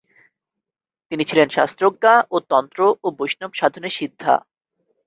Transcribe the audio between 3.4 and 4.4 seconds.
সাধনে সিদ্ধা।